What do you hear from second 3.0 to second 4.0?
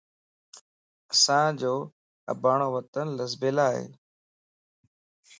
لسيبلا ائي